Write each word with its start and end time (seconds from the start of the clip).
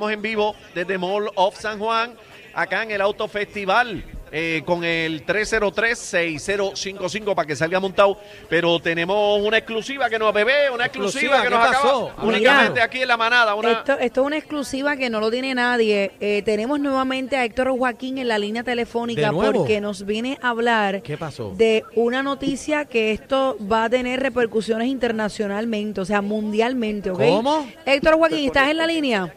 Estamos 0.00 0.14
en 0.14 0.22
vivo 0.22 0.54
desde 0.76 0.96
Mall 0.96 1.28
of 1.34 1.58
San 1.58 1.80
Juan, 1.80 2.14
acá 2.54 2.84
en 2.84 2.92
el 2.92 3.00
Auto 3.00 3.26
Festival, 3.26 4.04
eh, 4.30 4.62
con 4.64 4.84
el 4.84 5.26
303-6055 5.26 7.34
para 7.34 7.48
que 7.48 7.56
salga 7.56 7.80
montado. 7.80 8.16
Pero 8.48 8.78
tenemos 8.78 9.42
una 9.42 9.58
exclusiva 9.58 10.08
que 10.08 10.16
nos 10.16 10.32
bebé, 10.32 10.70
una 10.72 10.86
exclusiva, 10.86 11.38
Exclusiva, 11.38 11.42
que 11.42 11.48
¿qué 11.48 11.50
nos 11.50 11.66
pasó? 11.66 12.10
acaba 12.10 12.28
únicamente 12.28 12.80
aquí 12.80 13.02
en 13.02 13.08
la 13.08 13.16
manada. 13.16 13.56
Una, 13.56 13.72
Esto, 13.72 13.98
esto 13.98 14.20
es 14.20 14.26
una 14.28 14.36
exclusiva 14.36 14.96
que 14.96 15.10
no 15.10 15.18
lo 15.18 15.32
tiene 15.32 15.52
nadie. 15.52 16.12
Eh, 16.20 16.42
tenemos 16.44 16.78
nuevamente 16.78 17.36
a 17.36 17.44
Héctor 17.44 17.76
Joaquín 17.76 18.18
en 18.18 18.28
la 18.28 18.38
línea 18.38 18.62
telefónica 18.62 19.32
porque 19.32 19.80
nos 19.80 20.06
viene 20.06 20.38
a 20.40 20.50
hablar 20.50 21.02
¿Qué 21.02 21.18
pasó? 21.18 21.52
de 21.56 21.82
una 21.96 22.22
noticia 22.22 22.84
que 22.84 23.10
esto 23.10 23.56
va 23.60 23.86
a 23.86 23.90
tener 23.90 24.20
repercusiones 24.20 24.86
internacionalmente, 24.86 26.00
o 26.00 26.04
sea, 26.04 26.22
mundialmente, 26.22 27.10
¿ok? 27.10 27.18
¿Cómo? 27.18 27.66
Héctor 27.84 28.16
Joaquín, 28.16 28.46
¿estás 28.46 28.70
en 28.70 28.76
la 28.76 28.86
línea? 28.86 29.34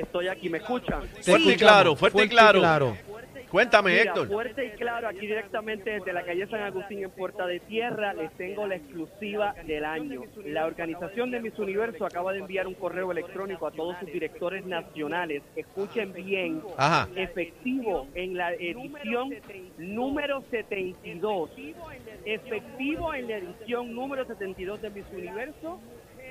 Estoy 0.00 0.28
aquí, 0.28 0.48
¿me 0.48 0.58
escuchan? 0.58 1.02
Fuerte 1.22 1.52
y 1.52 1.56
claro, 1.56 1.96
fuerte 1.96 2.24
y 2.24 2.28
claro. 2.28 2.96
Cuéntame, 3.50 3.90
Mira, 3.92 4.02
Héctor. 4.02 4.26
fuerte 4.26 4.66
y 4.66 4.70
claro, 4.70 5.06
aquí 5.08 5.20
directamente 5.20 5.90
desde 5.90 6.12
la 6.12 6.24
calle 6.24 6.46
San 6.48 6.62
Agustín 6.62 7.04
en 7.04 7.10
Puerta 7.10 7.46
de 7.46 7.60
Tierra, 7.60 8.12
les 8.12 8.32
tengo 8.32 8.66
la 8.66 8.74
exclusiva 8.74 9.54
del 9.64 9.84
año. 9.84 10.24
La 10.44 10.66
organización 10.66 11.30
de 11.30 11.40
Miss 11.40 11.56
Universo 11.58 12.04
acaba 12.04 12.32
de 12.32 12.40
enviar 12.40 12.66
un 12.66 12.74
correo 12.74 13.12
electrónico 13.12 13.68
a 13.68 13.70
todos 13.70 13.96
sus 14.00 14.12
directores 14.12 14.66
nacionales. 14.66 15.42
Escuchen 15.54 16.12
bien, 16.12 16.60
Ajá. 16.76 17.08
efectivo 17.14 18.08
en 18.14 18.36
la 18.36 18.52
edición 18.52 19.32
número 19.78 20.42
72. 20.50 21.50
Efectivo 22.24 23.14
en 23.14 23.28
la 23.28 23.36
edición 23.36 23.94
número 23.94 24.24
72 24.26 24.82
de 24.82 24.90
Miss 24.90 25.06
Universo. 25.12 25.80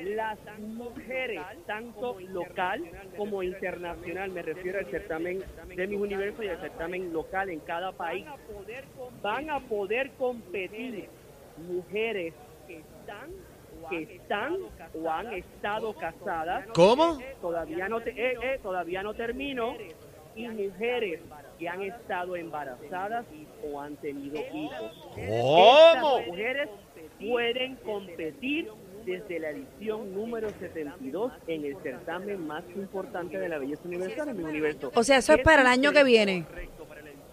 Las 0.04 0.38
mujeres, 0.60 1.42
tanto 1.66 2.20
local 2.20 2.84
como 3.18 3.44
internacional, 3.44 4.30
me 4.32 4.42
refiero 4.42 4.80
al 4.80 4.86
certamen 4.88 5.44
de 5.76 5.88
Miss 5.88 6.00
Universo 6.00 6.44
y 6.44 6.48
al 6.50 6.60
certamen 6.60 7.14
local 7.14 7.50
en 7.50 7.60
cada 7.62 7.92
país, 7.92 8.26
van 9.22 9.50
a 9.50 9.60
poder 9.62 10.12
competir 10.12 11.08
mujeres 11.58 12.34
que 12.68 12.78
están, 12.80 13.30
que 13.90 14.04
están 14.16 14.58
o 14.94 15.10
han 15.10 15.34
estado 15.34 15.94
casadas 15.94 16.66
¿Cómo? 16.74 17.18
todavía 17.42 17.88
no 17.88 18.02
te- 18.02 18.12
eh, 18.12 18.38
eh, 18.42 18.60
todavía 18.62 19.02
no 19.04 19.14
termino 19.14 19.76
y 20.36 20.48
mujeres 20.50 21.22
que 21.58 21.70
han 21.70 21.82
estado 21.84 22.36
embarazadas 22.36 23.26
o 23.64 23.80
han 23.80 23.96
tenido 23.98 24.38
hijos. 24.54 24.92
¿Cómo? 25.16 25.18
Estas 26.18 26.28
mujeres 26.28 26.70
pueden 27.20 27.76
competir 27.78 28.70
desde 29.06 29.40
la 29.40 29.52
edición 29.52 30.14
número 30.14 30.50
72 30.60 31.32
en 31.48 31.66
el 31.66 31.78
certamen 31.84 32.46
más 32.46 32.64
importante 32.76 33.38
de 33.38 33.50
la 33.50 33.60
belleza 33.60 33.82
universal 33.86 34.30
en 34.30 34.38
mi 34.38 34.44
universo. 34.44 34.92
O 34.96 35.04
sea, 35.04 35.18
eso 35.18 35.34
es 35.34 35.44
para 35.44 35.62
el 35.62 35.68
año 35.68 35.92
que 35.92 36.04
viene. 36.04 36.46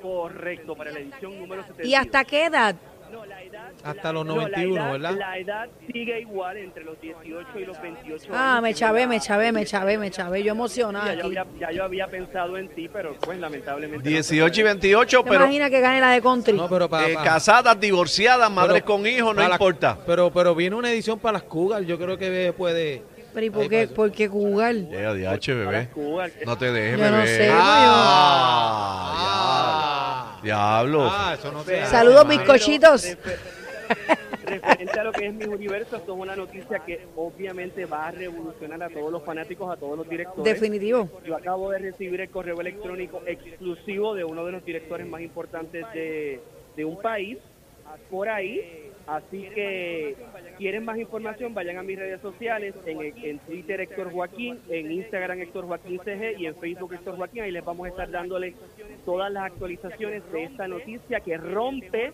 Correcto, 0.01 0.75
para 0.75 0.91
la 0.91 0.99
edición 0.99 1.39
número 1.39 1.63
72. 1.63 1.89
¿Y 1.89 1.95
hasta 1.95 2.25
qué 2.25 2.47
edad? 2.47 2.77
No, 3.13 3.27
la 3.27 3.43
edad- 3.43 3.71
Hasta 3.85 4.09
la- 4.09 4.13
los 4.13 4.27
no, 4.27 4.37
la 4.37 4.43
91, 4.45 4.77
edad- 4.77 4.93
¿verdad? 4.93 5.13
La 5.19 5.39
edad 5.39 5.69
sigue 5.93 6.21
igual 6.21 6.57
entre 6.57 6.85
los 6.85 7.01
18 7.01 7.59
y 7.59 7.65
los 7.67 7.81
28 7.83 8.29
Ah, 8.33 8.53
años, 8.55 8.63
me 8.63 8.75
chavé, 8.75 9.07
me 9.07 9.21
chavé, 9.21 9.53
me 9.53 9.67
chavé, 9.67 9.99
me 9.99 10.11
chavé. 10.11 10.39
Yo 10.41 10.47
Ya 10.47 10.51
emocionada 10.53 11.15
yo, 11.15 11.27
había, 11.27 11.47
ya 11.61 11.71
yo 11.73 11.85
había 11.85 12.07
pensado 12.09 12.57
en 12.57 12.69
ti, 12.75 12.89
pero 12.93 13.15
pues 13.21 13.39
lamentablemente. 13.39 14.03
no 14.05 14.11
18 14.11 14.53
y 14.53 14.55
se 14.57 14.63
puede. 14.63 14.75
28, 14.75 15.23
¿Te 15.23 15.29
pero 15.31 15.45
imaginas 15.45 15.71
que 15.71 15.81
gane 15.81 16.01
la 16.01 16.11
de 16.13 16.23
country? 16.23 16.55
No, 16.55 16.69
pero 16.69 16.89
para. 16.89 17.09
eh, 17.09 17.15
casadas, 17.23 17.79
divorciadas, 17.79 18.51
madres 18.51 18.83
con 18.83 19.07
hijos, 19.07 19.35
no 19.37 19.43
importa. 19.43 19.99
Pero, 20.07 20.31
pero 20.33 20.55
viene 20.55 20.75
una 20.77 20.91
edición 20.91 21.19
para 21.19 21.35
las 21.35 21.43
Cougars. 21.43 21.87
Yo 21.87 21.99
creo 21.99 22.17
que 22.17 22.53
puede. 22.57 23.03
Pero 23.35 23.47
¿y 23.47 23.51
por 23.51 23.67
qué, 23.69 23.89
por 23.89 24.13
qué? 24.13 24.29
Ya, 24.91 25.15
DH, 25.15 25.55
bebé. 25.55 25.89
No 26.45 26.59
te 26.59 26.71
dejes, 26.71 26.99
Yo 27.01 27.11
no 27.11 27.17
bebé. 27.17 27.27
sé, 27.29 27.51
Ah, 27.51 29.12
diablo. 30.43 31.07
Ah, 31.11 31.35
eso 31.39 31.53
no 31.53 31.63
se 31.65 31.81
hace, 31.81 31.91
Saludos, 31.91 32.27
mano. 32.27 32.39
bizcochitos. 32.41 33.05
Refer- 33.05 33.39
Referente 34.45 35.01
a 35.01 35.05
lo 35.05 35.13
que 35.13 35.27
es 35.27 35.35
mi 35.35 35.45
universo, 35.45 35.97
esto 35.97 36.13
es 36.15 36.19
una 36.19 36.37
noticia 36.37 36.81
que 36.81 37.07
obviamente 37.17 37.87
va 37.87 38.09
a 38.09 38.11
revolucionar 38.11 38.83
a 38.83 38.91
todos 38.91 39.11
los 39.11 39.23
fanáticos, 39.25 39.73
a 39.73 39.77
todos 39.77 39.97
los 39.97 40.09
directores. 40.09 40.45
Definitivo. 40.45 41.09
Yo 41.25 41.37
acabo 41.37 41.71
de 41.71 41.79
recibir 41.79 42.21
el 42.21 42.29
correo 42.31 42.61
electrónico 42.61 43.23
exclusivo 43.27 44.15
de 44.15 44.25
uno 44.25 44.45
de 44.45 44.53
los 44.53 44.65
directores 44.65 45.07
más 45.07 45.21
importantes 45.23 45.85
de, 45.95 46.41
de 46.77 46.85
un 46.85 47.01
país 47.01 47.39
por 48.11 48.29
ahí. 48.29 48.89
Así 49.05 49.49
que 49.53 50.15
quieren 50.59 50.85
más 50.85 50.97
información, 50.97 51.53
vayan 51.55 51.77
a 51.77 51.83
mis 51.83 51.99
redes 51.99 52.21
sociales, 52.21 52.73
en, 52.87 53.01
en 53.01 53.39
Twitter 53.41 53.81
Héctor 53.81 54.13
Joaquín, 54.13 54.61
en 54.71 54.93
Instagram 54.93 55.41
Héctor 55.41 55.67
Joaquín 55.67 55.99
CG 56.05 56.39
y 56.39 56.47
en 56.47 56.55
Facebook 56.55 56.95
Héctor 56.95 57.17
Joaquín. 57.17 57.43
Ahí 57.43 57.51
les 57.51 57.65
vamos 57.65 57.87
a 57.87 57.89
estar 57.91 58.09
dándole 58.09 58.55
todas 59.05 59.33
las 59.33 59.47
actualizaciones 59.47 60.23
de 60.31 60.45
esta 60.45 60.69
noticia 60.69 61.19
que 61.19 61.37
rompe 61.37 62.13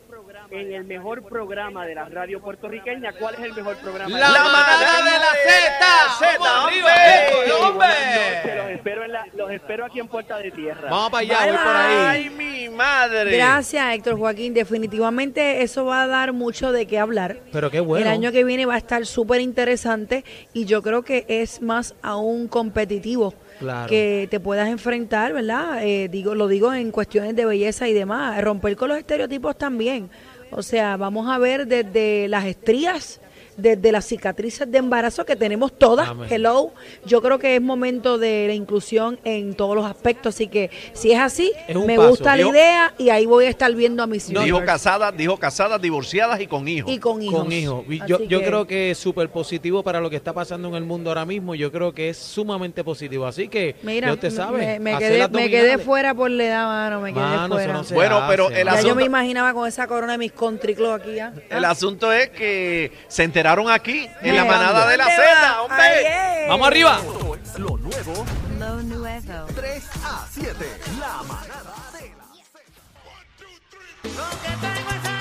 en 0.51 0.73
el 0.73 0.85
mejor 0.85 1.29
programa 1.29 1.85
de 1.85 1.95
la 1.95 2.07
radio 2.09 2.41
puertorriqueña. 2.41 3.13
¿Cuál 3.13 3.35
es 3.35 3.41
el 3.41 3.53
mejor 3.53 3.77
programa? 3.77 4.19
La 4.19 4.29
manada 4.31 4.97
de 5.05 5.19
la 5.19 5.33
Z. 5.45 6.31
Z, 6.39 6.65
arriba, 6.65 7.69
hombre. 7.69 8.57
Los 8.57 8.71
espero, 8.71 9.05
en 9.05 9.13
la- 9.13 9.27
los 9.35 9.51
espero 9.51 9.85
aquí 9.85 10.01
en 10.01 10.09
Puerta 10.09 10.39
de 10.39 10.51
Tierra. 10.53 10.89
Vamos 10.91 11.11
para 11.11 11.21
allá, 11.21 11.39
voy 11.49 11.57
por 11.59 11.77
Ay, 11.77 11.97
ahí. 12.25 12.31
Mi 12.71 12.77
madre. 12.77 13.37
Gracias, 13.37 13.95
Héctor 13.95 14.19
Joaquín. 14.19 14.55
Definitivamente 14.55 15.63
eso 15.63 15.85
va 15.85 16.03
a 16.03 16.07
dar 16.07 16.33
mucho 16.33 16.73
de 16.73 16.87
qué 16.87 16.99
hablar. 16.99 17.39
Pero 17.53 17.71
qué 17.71 17.81
bueno. 17.81 18.05
El 18.07 18.13
año 18.13 18.33
que 18.33 18.45
viene 18.45 18.67
va 18.67 18.75
a 18.75 18.79
estar 18.79 19.05
súper 19.07 19.41
interesante 19.41 20.25
y 20.53 20.65
yo 20.65 20.83
creo 20.83 21.03
que 21.03 21.25
es 21.29 21.61
más 21.63 21.95
aún 22.03 22.49
competitivo 22.49 23.35
Claro. 23.59 23.89
que 23.89 24.29
te 24.31 24.39
puedas 24.39 24.69
enfrentar, 24.69 25.33
¿verdad? 25.33 25.85
Eh, 25.85 26.09
digo, 26.09 26.35
lo 26.37 26.47
digo 26.47 26.73
en 26.73 26.93
cuestiones 26.93 27.35
de 27.35 27.45
belleza 27.45 27.89
y 27.89 27.93
demás, 27.93 28.41
romper 28.43 28.77
con 28.77 28.89
los 28.91 28.99
estereotipos 28.99 29.59
también. 29.59 30.09
O 30.51 30.63
sea, 30.63 30.97
vamos 30.97 31.29
a 31.29 31.39
ver 31.39 31.67
desde 31.67 32.29
las 32.29 32.45
estrías, 32.47 33.21
desde 33.59 33.93
las 33.93 34.07
cicatrices 34.07 34.71
de 34.71 34.79
embarazo 34.79 35.27
que 35.27 35.37
tenemos 35.37 35.73
todas. 35.77 36.09
Amén. 36.09 36.29
Hello, 36.31 36.73
yo 37.05 37.21
creo 37.21 37.39
que 37.39 37.57
es 37.57 37.61
momento 37.61 38.17
de 38.17 38.47
la 38.47 38.55
inclusión 38.55 39.19
en 39.25 39.55
todos 39.55 39.75
los 39.77 39.85
aspectos, 39.85 40.35
así 40.35 40.47
que 40.47 40.71
si 40.95 41.13
es 41.13 41.19
así, 41.19 41.53
Es 41.67 41.77
me 41.77 41.97
paso. 41.97 42.09
gusta 42.11 42.31
la 42.37 42.37
Dijo- 42.45 42.51
idea 42.51 42.95
y 42.99 43.11
ahí 43.11 43.27
voy 43.27 43.45
a 43.47 43.49
estar 43.51 43.75
viendo 43.75 44.03
a 44.03 44.07
mis 44.07 44.29
Dijo 44.29 44.47
hijos. 44.47 44.63
casadas, 44.63 45.15
dijo 45.17 45.37
casadas, 45.37 45.83
divorciadas 45.83 46.41
y 46.41 46.47
con 46.47 46.67
hijos. 46.69 46.91
y 46.93 46.99
con 46.99 47.21
hijos. 47.21 47.43
Con 47.43 47.53
hijos. 47.53 47.85
Yo, 48.07 48.21
yo 48.25 48.39
que- 48.41 48.47
creo 48.47 48.67
que 48.67 48.93
es 48.93 48.99
súper 48.99 49.29
positivo 49.29 49.83
para 49.83 50.01
lo 50.01 50.09
que 50.09 50.17
está 50.17 50.33
pasando 50.33 50.69
en 50.69 50.75
el 50.77 50.85
mundo 50.85 51.11
ahora 51.11 51.27
mismo. 51.27 51.55
Yo 51.57 51.73
creo 51.73 51.93
que 51.93 52.11
es 52.11 52.17
susamente 52.17 52.85
positivo. 52.85 53.27
Así 53.27 53.49
que, 53.49 53.75
Mira, 53.83 54.07
ya 54.09 54.15
usted 54.15 54.31
sabe. 54.31 54.79
me, 54.79 54.97
quedé, 54.99 55.29
me 55.29 55.51
quedé 55.51 55.79
fuera 55.79 56.15
por 56.15 56.31
la 56.31 56.45
edad, 56.45 56.67
mano, 56.67 57.01
me 57.01 57.13
quedé 57.13 57.23
Mano, 57.23 57.47
eso 57.47 57.55
fuera. 57.55 57.73
no 57.73 57.85
se 57.85 57.95
Bueno, 57.95 58.19
hace, 58.19 58.27
pero 58.29 58.49
el 58.51 58.55
ya 58.67 58.73
yo 58.73 58.79
asunto- 58.79 58.95
me 58.95 59.05
imaginaba 59.05 59.53
con 59.53 59.67
esa 59.67 59.87
corona 59.89 60.13
de 60.13 60.19
mis 60.19 60.33
country 60.33 60.75
club 60.77 60.93
aquí 60.93 61.15
ya. 61.17 61.33
El 61.51 61.65
Ah. 61.65 61.71
asunto 61.71 62.13
es 62.13 62.31
que 62.31 62.93
se 63.09 63.25
enteraron 63.25 63.48
aquí, 63.71 64.09
en 64.21 64.37
la 64.37 64.45
manada 64.45 64.87
de 64.87 64.97
la 64.99 65.05
¿dónde 65.05 65.23
Z, 65.23 65.63
hombre. 65.63 66.07
Ay. 66.07 66.49
¡Vamos 66.49 66.67
arriba! 66.69 67.01
Lo 67.57 67.77
nuevo, 67.79 68.27
Lo 68.59 68.83
nuevo. 68.83 69.47
3 69.55 69.85
a 70.05 70.27
7. 70.31 70.81
La 71.01 71.23
manada 71.23 71.91
de 71.93 72.15
la 72.15 72.25
Z. 75.03 75.18